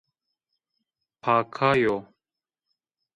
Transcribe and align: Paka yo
Paka 1.21 1.69
yo 1.83 1.95